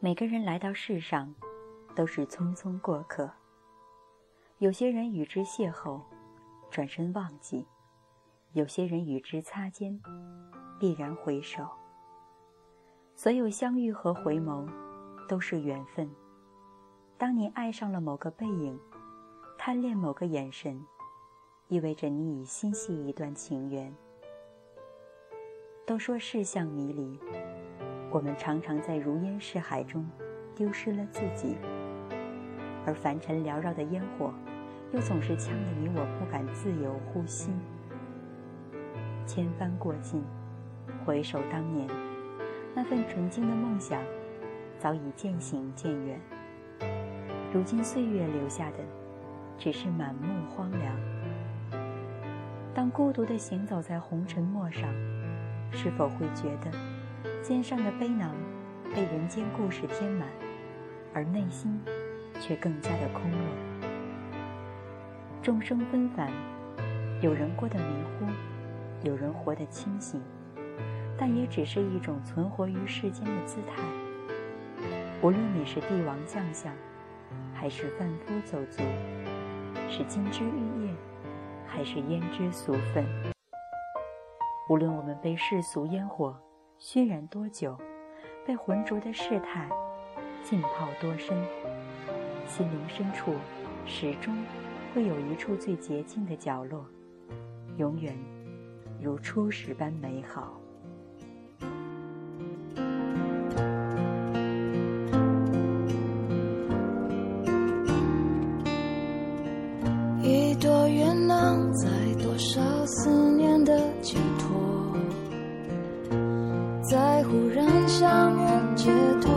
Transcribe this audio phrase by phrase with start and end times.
[0.00, 1.34] 每个人来到世上，
[1.96, 3.28] 都是匆匆过客。
[4.58, 6.00] 有些人与之邂逅，
[6.70, 7.66] 转身忘记；
[8.52, 10.00] 有些人与之擦肩，
[10.78, 11.66] 必然回首。
[13.16, 14.68] 所有相遇和回眸，
[15.28, 16.08] 都是缘分。
[17.16, 18.78] 当你爱上了某个背影，
[19.58, 20.80] 贪恋某个眼神，
[21.66, 23.92] 意味着你已心系一段情缘。
[25.84, 27.18] 都说世相迷离。
[28.10, 30.08] 我们常常在如烟似海中
[30.56, 31.56] 丢失了自己，
[32.86, 34.32] 而凡尘缭绕的烟火，
[34.92, 37.50] 又总是呛得你我不敢自由呼吸。
[39.26, 40.24] 千帆过尽，
[41.04, 41.86] 回首当年，
[42.74, 44.02] 那份纯净的梦想，
[44.78, 46.18] 早已渐行渐远。
[47.52, 48.78] 如今岁月留下的，
[49.58, 50.96] 只是满目荒凉。
[52.74, 54.88] 当孤独的行走在红尘陌上，
[55.70, 56.97] 是否会觉得？
[57.48, 58.30] 肩上的背囊
[58.94, 60.28] 被人间故事填满，
[61.14, 61.80] 而内心
[62.38, 63.38] 却更加的空落。
[65.42, 66.30] 众生纷繁，
[67.22, 68.26] 有人过得迷糊，
[69.02, 70.20] 有人活得清醒，
[71.16, 73.82] 但也只是一种存活于世间的姿态。
[75.22, 76.70] 无论你是帝王将相，
[77.54, 78.82] 还是贩夫走卒，
[79.88, 80.94] 是金枝玉叶，
[81.66, 83.06] 还是胭脂俗粉，
[84.68, 86.38] 无论我们被世俗烟火。
[86.80, 87.76] 熏染多久，
[88.46, 89.68] 被浑浊的世态
[90.44, 91.36] 浸泡多深，
[92.46, 93.34] 心灵深处
[93.84, 94.32] 始终
[94.94, 96.86] 会有一处最洁净的角落，
[97.78, 98.16] 永远
[99.02, 100.54] 如初时般美好。
[110.22, 111.88] 一朵云能载
[112.22, 114.47] 多少思念的寄托？
[116.88, 119.30] 在忽然相遇街头，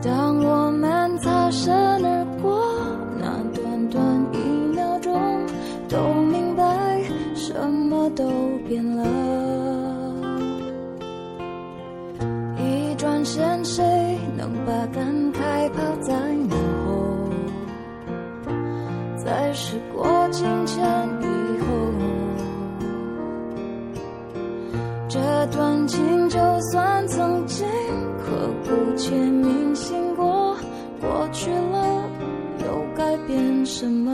[0.00, 2.64] 当我们擦身而过，
[3.18, 4.38] 那短短一
[4.72, 5.12] 秒钟，
[5.88, 5.98] 都
[6.30, 7.02] 明白
[7.34, 8.24] 什么都
[8.68, 9.04] 变了。
[12.56, 16.14] 一转身，谁能把感慨抛在
[16.48, 16.54] 脑
[16.86, 17.28] 后？
[19.16, 21.43] 在时过境迁。
[25.44, 26.38] 这段情，就
[26.72, 27.66] 算曾经
[28.18, 30.56] 刻骨且铭心过，
[30.98, 32.08] 过去了
[32.60, 34.10] 又改变什么？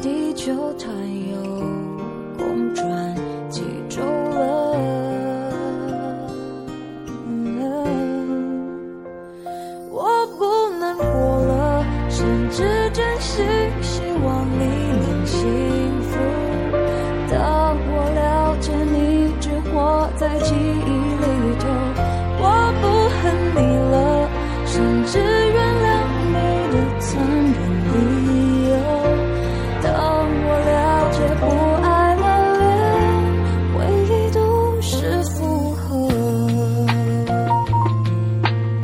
[0.00, 1.93] 地球太有
[20.24, 21.26] 在记忆里
[21.58, 21.68] 头
[22.40, 23.22] 我不恨
[23.54, 23.60] 你
[23.92, 23.94] 了
[24.64, 25.86] 甚至原谅
[26.32, 26.34] 你
[26.72, 28.13] 的残忍。